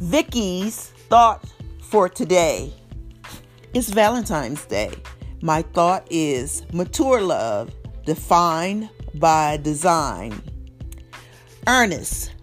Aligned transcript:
Vicky's 0.00 0.88
thought 1.08 1.44
for 1.80 2.08
today 2.08 2.72
is 3.74 3.90
Valentine's 3.90 4.64
Day. 4.66 4.90
My 5.40 5.62
thought 5.62 6.06
is 6.10 6.64
mature 6.72 7.20
love 7.20 7.72
defined 8.04 8.90
by 9.14 9.56
design. 9.58 10.42
Ernest, 11.68 12.34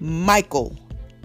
Michael, 0.00 0.76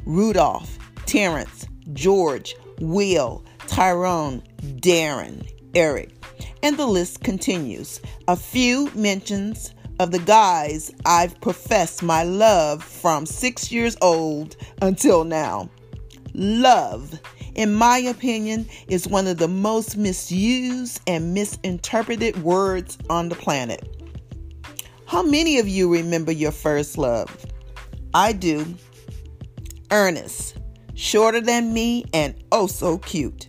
Rudolph, 0.06 0.78
Terrence, 1.06 1.68
George, 1.92 2.56
Will, 2.80 3.44
Tyrone, 3.68 4.42
Darren, 4.80 5.48
Eric, 5.76 6.12
and 6.64 6.78
the 6.78 6.88
list 6.88 7.24
continues. 7.24 8.00
A 8.30 8.38
few 8.38 8.90
mentions 8.96 9.74
of 10.00 10.12
the 10.12 10.20
guys 10.20 10.92
I've 11.06 11.40
professed 11.42 12.02
my 12.02 12.24
love 12.24 12.84
from 12.84 13.26
six 13.26 13.72
years 13.72 13.96
old 14.02 14.56
until 14.82 15.24
now. 15.24 15.70
Love, 16.34 17.20
in 17.54 17.74
my 17.74 17.98
opinion, 17.98 18.68
is 18.88 19.08
one 19.08 19.28
of 19.28 19.38
the 19.38 19.48
most 19.48 19.98
misused 19.98 21.00
and 21.06 21.34
misinterpreted 21.34 22.42
words 22.42 22.98
on 23.10 23.30
the 23.30 23.36
planet. 23.36 23.88
How 25.06 25.22
many 25.22 25.60
of 25.60 25.68
you 25.68 25.92
remember 25.92 26.32
your 26.32 26.52
first 26.52 26.98
love? 26.98 27.46
I 28.16 28.34
do. 28.34 28.66
Ernest, 29.92 30.58
shorter 30.96 31.40
than 31.40 31.72
me 31.72 32.06
and 32.14 32.34
oh 32.52 32.66
so 32.66 32.98
cute. 32.98 33.48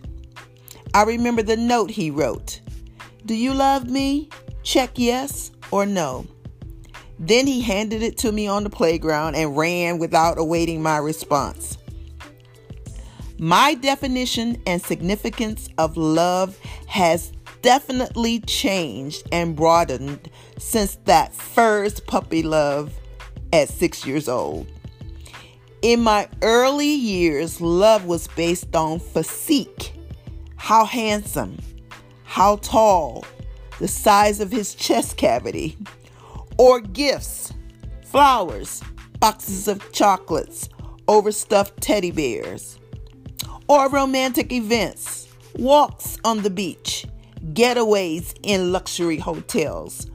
I 0.93 1.03
remember 1.03 1.41
the 1.41 1.57
note 1.57 1.89
he 1.89 2.11
wrote 2.11 2.61
Do 3.25 3.33
you 3.33 3.53
love 3.53 3.89
me? 3.89 4.29
Check 4.61 4.91
yes 4.95 5.51
or 5.71 5.87
no. 5.87 6.27
Then 7.17 7.47
he 7.47 7.61
handed 7.61 8.03
it 8.03 8.17
to 8.19 8.31
me 8.31 8.47
on 8.47 8.63
the 8.63 8.69
playground 8.69 9.35
and 9.35 9.57
ran 9.57 9.97
without 9.97 10.37
awaiting 10.37 10.83
my 10.83 10.97
response. 10.97 11.77
My 13.37 13.73
definition 13.73 14.61
and 14.65 14.81
significance 14.81 15.67
of 15.77 15.97
love 15.97 16.57
has 16.87 17.33
definitely 17.61 18.39
changed 18.41 19.27
and 19.31 19.55
broadened 19.55 20.29
since 20.57 20.95
that 21.05 21.33
first 21.33 22.07
puppy 22.07 22.43
love 22.43 22.93
at 23.51 23.67
six 23.67 24.05
years 24.05 24.29
old. 24.29 24.67
In 25.81 26.01
my 26.01 26.29
early 26.41 26.93
years, 26.93 27.59
love 27.59 28.05
was 28.05 28.27
based 28.29 28.75
on 28.75 28.99
physique 28.99 29.93
how 30.55 30.85
handsome, 30.85 31.59
how 32.23 32.55
tall, 32.57 33.23
the 33.79 33.87
size 33.87 34.39
of 34.39 34.51
his 34.51 34.73
chest 34.73 35.17
cavity, 35.17 35.77
or 36.57 36.79
gifts, 36.79 37.53
flowers, 38.05 38.81
boxes 39.19 39.67
of 39.67 39.91
chocolates, 39.91 40.69
overstuffed 41.07 41.79
teddy 41.81 42.09
bears, 42.09 42.79
or 43.67 43.89
romantic 43.89 44.51
events, 44.51 45.27
walks 45.57 46.17
on 46.23 46.41
the 46.41 46.49
beach, 46.49 47.05
getaways 47.53 48.33
in 48.43 48.71
luxury 48.71 49.17
hotels, 49.17 50.09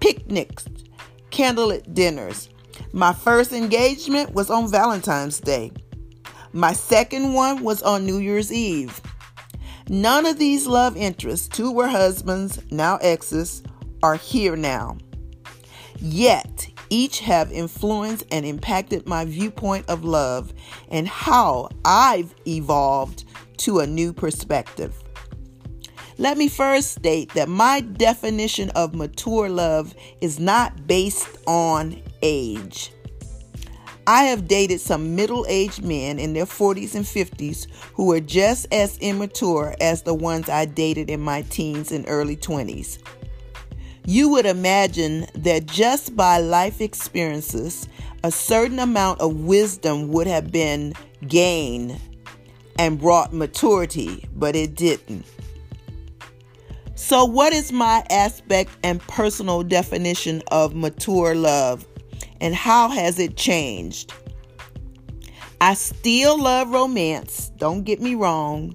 picnics, 0.00 0.66
candlelit 1.30 1.94
dinners. 1.94 2.48
My 2.92 3.12
first 3.12 3.52
engagement 3.52 4.34
was 4.34 4.50
on 4.50 4.70
Valentine's 4.70 5.40
Day. 5.40 5.72
My 6.52 6.72
second 6.72 7.34
one 7.34 7.62
was 7.62 7.82
on 7.82 8.04
New 8.04 8.18
Year's 8.18 8.52
Eve. 8.52 9.00
None 9.88 10.26
of 10.26 10.38
these 10.38 10.66
love 10.66 10.96
interests, 10.96 11.48
two 11.48 11.72
were 11.72 11.88
husbands, 11.88 12.60
now 12.70 12.96
exes, 12.96 13.62
are 14.02 14.16
here 14.16 14.56
now. 14.56 14.96
Yet, 15.98 16.69
each 16.90 17.20
have 17.20 17.50
influenced 17.52 18.24
and 18.30 18.44
impacted 18.44 19.08
my 19.08 19.24
viewpoint 19.24 19.88
of 19.88 20.04
love 20.04 20.52
and 20.90 21.08
how 21.08 21.70
I've 21.84 22.34
evolved 22.46 23.24
to 23.58 23.78
a 23.78 23.86
new 23.86 24.12
perspective. 24.12 24.94
Let 26.18 26.36
me 26.36 26.48
first 26.48 26.92
state 26.92 27.32
that 27.32 27.48
my 27.48 27.80
definition 27.80 28.68
of 28.70 28.94
mature 28.94 29.48
love 29.48 29.94
is 30.20 30.38
not 30.38 30.86
based 30.86 31.38
on 31.46 32.02
age. 32.20 32.92
I 34.06 34.24
have 34.24 34.48
dated 34.48 34.80
some 34.80 35.14
middle 35.14 35.46
aged 35.48 35.84
men 35.84 36.18
in 36.18 36.32
their 36.32 36.44
40s 36.44 36.94
and 36.94 37.04
50s 37.04 37.68
who 37.94 38.06
were 38.06 38.20
just 38.20 38.66
as 38.72 38.98
immature 38.98 39.74
as 39.80 40.02
the 40.02 40.14
ones 40.14 40.48
I 40.48 40.64
dated 40.64 41.08
in 41.08 41.20
my 41.20 41.42
teens 41.42 41.92
and 41.92 42.04
early 42.08 42.36
20s. 42.36 42.98
You 44.10 44.28
would 44.30 44.44
imagine 44.44 45.28
that 45.36 45.66
just 45.66 46.16
by 46.16 46.38
life 46.38 46.80
experiences, 46.80 47.86
a 48.24 48.32
certain 48.32 48.80
amount 48.80 49.20
of 49.20 49.36
wisdom 49.44 50.08
would 50.08 50.26
have 50.26 50.50
been 50.50 50.94
gained 51.28 51.96
and 52.76 52.98
brought 52.98 53.32
maturity, 53.32 54.28
but 54.34 54.56
it 54.56 54.74
didn't. 54.74 55.24
So, 56.96 57.24
what 57.24 57.52
is 57.52 57.70
my 57.70 58.04
aspect 58.10 58.76
and 58.82 59.00
personal 59.02 59.62
definition 59.62 60.42
of 60.50 60.74
mature 60.74 61.36
love, 61.36 61.86
and 62.40 62.52
how 62.52 62.88
has 62.88 63.20
it 63.20 63.36
changed? 63.36 64.12
I 65.60 65.74
still 65.74 66.36
love 66.36 66.70
romance, 66.70 67.52
don't 67.58 67.84
get 67.84 68.00
me 68.00 68.16
wrong, 68.16 68.74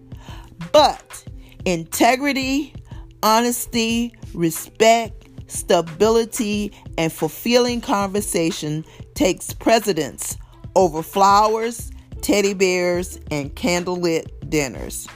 but 0.71 1.25
integrity, 1.65 2.73
honesty, 3.21 4.13
respect, 4.33 5.24
stability, 5.47 6.71
and 6.97 7.11
fulfilling 7.11 7.81
conversation 7.81 8.85
takes 9.13 9.53
precedence 9.53 10.37
over 10.75 11.01
flowers, 11.01 11.91
teddy 12.21 12.53
bears, 12.53 13.19
and 13.31 13.55
candlelit 13.55 14.49
dinners. 14.49 15.07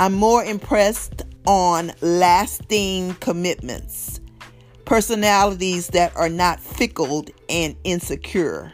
I'm 0.00 0.14
more 0.14 0.42
impressed 0.44 1.22
on 1.46 1.92
lasting 2.00 3.14
commitments, 3.14 4.20
personalities 4.84 5.88
that 5.88 6.14
are 6.16 6.28
not 6.28 6.60
fickle 6.60 7.24
and 7.48 7.76
insecure. 7.84 8.72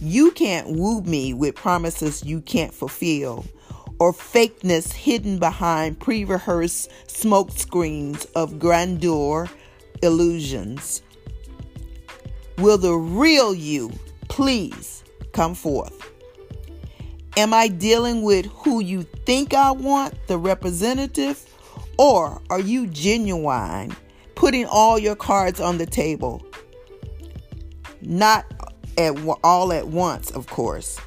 You 0.00 0.30
can't 0.32 0.76
woo 0.76 1.02
me 1.02 1.34
with 1.34 1.54
promises 1.54 2.24
you 2.24 2.40
can't 2.40 2.72
fulfill 2.72 3.44
or 3.98 4.12
fakeness 4.12 4.92
hidden 4.92 5.38
behind 5.38 6.00
pre 6.00 6.24
rehearsed 6.24 6.90
smoke 7.06 7.50
screens 7.52 8.24
of 8.34 8.58
grandeur 8.58 9.48
illusions. 10.02 11.02
Will 12.58 12.78
the 12.78 12.94
real 12.94 13.54
you 13.54 13.90
please 14.28 15.02
come 15.32 15.54
forth? 15.54 16.10
Am 17.36 17.54
I 17.54 17.68
dealing 17.68 18.22
with 18.22 18.46
who 18.46 18.80
you 18.80 19.02
think 19.24 19.54
I 19.54 19.70
want, 19.70 20.14
the 20.26 20.36
representative, 20.36 21.42
or 21.96 22.42
are 22.50 22.60
you 22.60 22.86
genuine, 22.88 23.94
putting 24.34 24.66
all 24.66 24.98
your 24.98 25.16
cards 25.16 25.60
on 25.60 25.78
the 25.78 25.86
table? 25.86 26.44
Not 28.02 28.46
at 28.98 29.14
all 29.44 29.72
at 29.72 29.88
once, 29.88 30.30
of 30.30 30.46
course. 30.48 30.98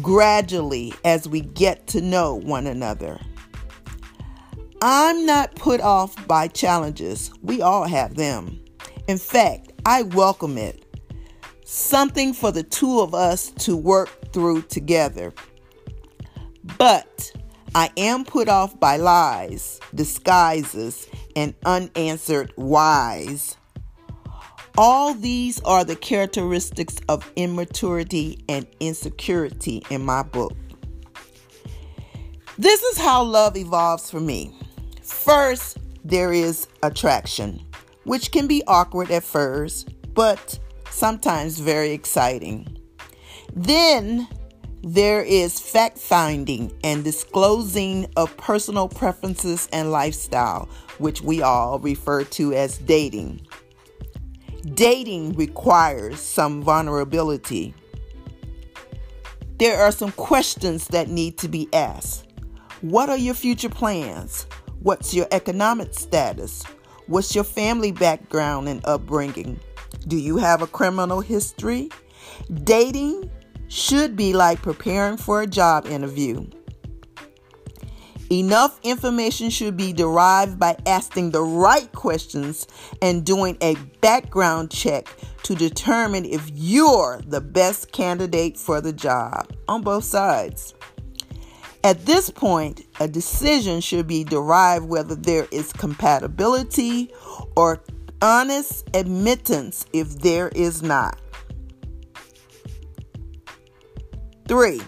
Gradually, 0.00 0.94
as 1.04 1.28
we 1.28 1.40
get 1.40 1.86
to 1.88 2.00
know 2.00 2.34
one 2.34 2.66
another. 2.66 3.18
I'm 4.82 5.26
not 5.26 5.54
put 5.56 5.82
off 5.82 6.26
by 6.26 6.48
challenges. 6.48 7.30
We 7.42 7.60
all 7.60 7.84
have 7.84 8.14
them. 8.14 8.60
In 9.08 9.18
fact, 9.18 9.72
I 9.84 10.02
welcome 10.02 10.56
it. 10.56 10.86
Something 11.66 12.32
for 12.32 12.50
the 12.50 12.62
two 12.62 13.00
of 13.00 13.14
us 13.14 13.50
to 13.50 13.76
work 13.76 14.32
through 14.32 14.62
together. 14.62 15.34
But 16.78 17.30
I 17.74 17.90
am 17.98 18.24
put 18.24 18.48
off 18.48 18.80
by 18.80 18.96
lies, 18.96 19.80
disguises, 19.94 21.06
and 21.36 21.54
unanswered 21.66 22.52
whys. 22.56 23.58
All 24.78 25.12
these 25.12 25.60
are 25.60 25.84
the 25.84 25.96
characteristics 25.96 26.96
of 27.06 27.30
immaturity 27.36 28.42
and 28.48 28.66
insecurity 28.80 29.82
in 29.90 30.02
my 30.02 30.22
book. 30.22 30.56
This 32.56 32.82
is 32.82 32.98
how 32.98 33.24
love 33.24 33.58
evolves 33.58 34.10
for 34.10 34.20
me. 34.20 34.54
First, 35.10 35.78
there 36.04 36.32
is 36.32 36.66
attraction, 36.82 37.60
which 38.04 38.32
can 38.32 38.46
be 38.46 38.62
awkward 38.66 39.10
at 39.10 39.22
first, 39.22 39.90
but 40.14 40.58
sometimes 40.88 41.58
very 41.58 41.90
exciting. 41.90 42.78
Then 43.54 44.26
there 44.82 45.22
is 45.22 45.60
fact 45.60 45.98
finding 45.98 46.72
and 46.82 47.04
disclosing 47.04 48.06
of 48.16 48.34
personal 48.38 48.88
preferences 48.88 49.68
and 49.72 49.92
lifestyle, 49.92 50.68
which 50.98 51.20
we 51.20 51.42
all 51.42 51.78
refer 51.80 52.24
to 52.24 52.54
as 52.54 52.78
dating. 52.78 53.46
Dating 54.74 55.34
requires 55.34 56.20
some 56.20 56.62
vulnerability. 56.62 57.74
There 59.58 59.82
are 59.82 59.92
some 59.92 60.12
questions 60.12 60.86
that 60.88 61.08
need 61.08 61.36
to 61.38 61.48
be 61.48 61.68
asked. 61.74 62.26
What 62.80 63.10
are 63.10 63.18
your 63.18 63.34
future 63.34 63.68
plans? 63.68 64.46
What's 64.82 65.12
your 65.12 65.26
economic 65.30 65.92
status? 65.92 66.64
What's 67.06 67.34
your 67.34 67.44
family 67.44 67.92
background 67.92 68.66
and 68.66 68.80
upbringing? 68.86 69.60
Do 70.08 70.16
you 70.16 70.38
have 70.38 70.62
a 70.62 70.66
criminal 70.66 71.20
history? 71.20 71.90
Dating 72.64 73.30
should 73.68 74.16
be 74.16 74.32
like 74.32 74.62
preparing 74.62 75.18
for 75.18 75.42
a 75.42 75.46
job 75.46 75.84
interview. 75.84 76.46
Enough 78.30 78.80
information 78.82 79.50
should 79.50 79.76
be 79.76 79.92
derived 79.92 80.58
by 80.58 80.76
asking 80.86 81.32
the 81.32 81.42
right 81.42 81.92
questions 81.92 82.66
and 83.02 83.26
doing 83.26 83.58
a 83.60 83.74
background 84.00 84.70
check 84.70 85.08
to 85.42 85.54
determine 85.54 86.24
if 86.24 86.48
you're 86.54 87.20
the 87.26 87.42
best 87.42 87.92
candidate 87.92 88.56
for 88.56 88.80
the 88.80 88.94
job 88.94 89.52
on 89.68 89.82
both 89.82 90.04
sides. 90.04 90.74
At 91.82 92.04
this 92.04 92.28
point, 92.28 92.84
a 93.00 93.08
decision 93.08 93.80
should 93.80 94.06
be 94.06 94.22
derived 94.22 94.86
whether 94.86 95.14
there 95.14 95.46
is 95.50 95.72
compatibility 95.72 97.10
or 97.56 97.82
honest 98.20 98.88
admittance 98.92 99.86
if 99.94 100.18
there 100.18 100.48
is 100.48 100.82
not. 100.82 101.18
Three, 104.46 104.82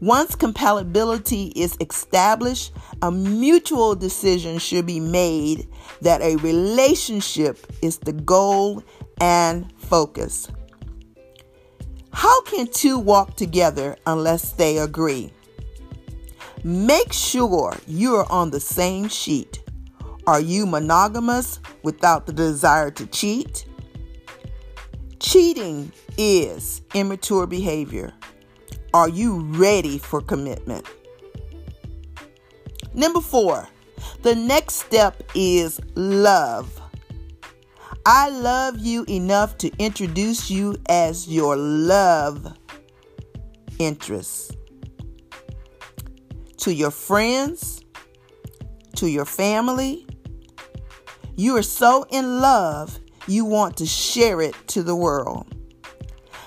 once 0.00 0.34
compatibility 0.34 1.52
is 1.54 1.76
established, 1.80 2.72
a 3.02 3.12
mutual 3.12 3.94
decision 3.94 4.58
should 4.58 4.86
be 4.86 5.00
made 5.00 5.68
that 6.00 6.22
a 6.22 6.36
relationship 6.36 7.58
is 7.82 7.98
the 7.98 8.12
goal 8.12 8.82
and 9.20 9.70
focus. 9.78 10.48
How 12.12 12.42
can 12.42 12.68
two 12.68 12.98
walk 12.98 13.36
together 13.36 13.96
unless 14.06 14.52
they 14.52 14.78
agree? 14.78 15.30
Make 16.64 17.12
sure 17.12 17.76
you 17.88 18.14
are 18.14 18.30
on 18.30 18.50
the 18.50 18.60
same 18.60 19.08
sheet. 19.08 19.62
Are 20.28 20.40
you 20.40 20.64
monogamous 20.64 21.58
without 21.82 22.26
the 22.26 22.32
desire 22.32 22.90
to 22.92 23.06
cheat? 23.06 23.66
Cheating 25.18 25.90
is 26.16 26.82
immature 26.94 27.48
behavior. 27.48 28.12
Are 28.94 29.08
you 29.08 29.40
ready 29.40 29.98
for 29.98 30.20
commitment? 30.20 30.86
Number 32.94 33.20
four, 33.20 33.66
the 34.22 34.36
next 34.36 34.74
step 34.74 35.20
is 35.34 35.80
love. 35.96 36.80
I 38.06 38.28
love 38.30 38.78
you 38.78 39.04
enough 39.08 39.58
to 39.58 39.72
introduce 39.78 40.48
you 40.48 40.76
as 40.88 41.26
your 41.26 41.56
love 41.56 42.56
interest. 43.80 44.56
To 46.62 46.72
your 46.72 46.92
friends, 46.92 47.82
to 48.94 49.08
your 49.08 49.24
family, 49.24 50.06
you 51.34 51.56
are 51.56 51.62
so 51.62 52.06
in 52.10 52.38
love, 52.38 53.00
you 53.26 53.44
want 53.44 53.76
to 53.78 53.86
share 53.86 54.40
it 54.40 54.54
to 54.68 54.84
the 54.84 54.94
world. 54.94 55.52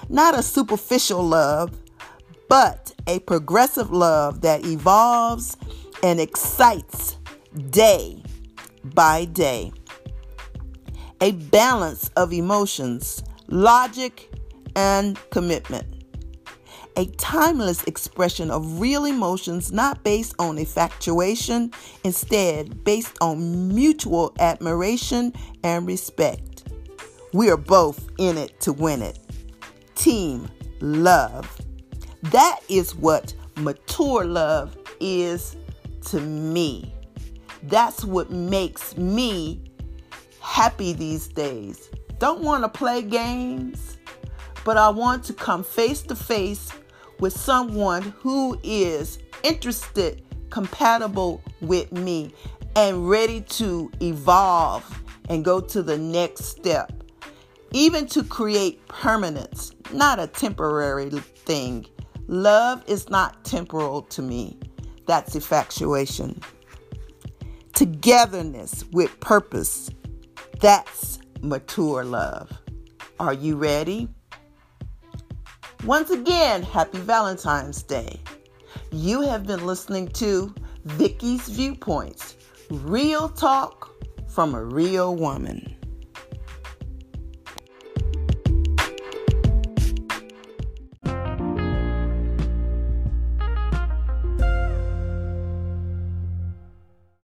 Not 0.08 0.34
a 0.34 0.42
superficial 0.42 1.22
love, 1.22 1.78
but 2.48 2.94
a 3.08 3.20
progressive 3.20 3.92
love 3.92 4.40
that 4.40 4.66
evolves 4.66 5.58
and 6.02 6.22
excites 6.22 7.18
day 7.72 8.24
by 8.86 9.26
day. 9.26 9.74
A 11.20 11.34
balance 11.34 12.10
of 12.16 12.32
emotions, 12.32 13.22
logic, 13.48 14.32
and 14.78 15.20
commitment. 15.30 15.95
A 16.98 17.06
timeless 17.18 17.84
expression 17.84 18.50
of 18.50 18.80
real 18.80 19.04
emotions 19.04 19.72
not 19.74 20.02
based 20.04 20.34
on 20.40 20.58
infatuation, 20.58 21.72
instead, 22.06 22.86
based 22.86 23.18
on 23.20 23.68
mutual 23.68 24.34
admiration 24.40 25.34
and 25.64 25.86
respect. 25.86 26.64
We 27.34 27.50
are 27.50 27.58
both 27.58 28.08
in 28.18 28.38
it 28.38 28.62
to 28.62 28.72
win 28.72 29.02
it. 29.02 29.20
Team 29.96 30.48
love. 30.80 31.62
That 32.24 32.60
is 32.70 32.96
what 32.96 33.34
mature 33.58 34.24
love 34.24 34.78
is 35.02 35.58
to 36.06 36.22
me. 36.22 36.94
That's 37.64 38.06
what 38.06 38.32
makes 38.32 38.96
me 38.96 39.62
happy 40.40 40.94
these 40.94 41.28
days. 41.28 41.90
Don't 42.20 42.42
want 42.42 42.64
to 42.64 42.70
play 42.70 43.02
games, 43.02 43.98
but 44.64 44.78
I 44.78 44.90
want 44.90 45.26
to 45.26 45.34
come 45.34 45.64
face 45.64 46.02
to 46.04 46.16
face 46.16 46.72
with 47.20 47.34
someone 47.38 48.02
who 48.20 48.60
is 48.64 49.20
interested, 49.44 50.24
compatible 50.50 51.42
with 51.62 51.92
me, 51.92 52.34
and 52.76 53.10
ready 53.10 53.42
to 53.42 53.92
evolve 54.02 55.04
and 55.30 55.46
go 55.46 55.60
to 55.60 55.82
the 55.82 55.98
next 55.98 56.46
step. 56.46 56.92
Even 57.72 58.06
to 58.08 58.24
create 58.24 58.86
permanence, 58.88 59.72
not 59.92 60.20
a 60.20 60.28
temporary 60.28 61.10
thing. 61.10 61.86
Love 62.28 62.84
is 62.88 63.10
not 63.10 63.44
temporal 63.44 64.02
to 64.04 64.22
me. 64.22 64.58
That's 65.08 65.36
infatuation. 65.36 66.40
Togetherness 67.74 68.86
with 68.92 69.20
purpose. 69.20 69.90
That's 70.62 71.20
mature 71.42 72.04
love. 72.04 72.52
Are 73.20 73.34
you 73.34 73.56
ready? 73.58 74.10
Once 75.86 76.10
again, 76.10 76.64
happy 76.64 76.98
Valentine's 76.98 77.84
Day. 77.84 78.20
You 78.92 79.22
have 79.22 79.46
been 79.46 79.68
listening 79.68 80.08
to 80.14 80.52
Vicky's 80.86 81.48
Viewpoints, 81.48 82.38
real 82.72 83.30
talk 83.30 83.92
from 84.28 84.56
a 84.56 84.64
real 84.64 85.16
woman. 85.16 85.75